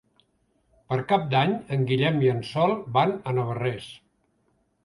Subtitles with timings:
[0.93, 3.91] Per Cap d'Any en Guillem i en Sol van a Navarrés.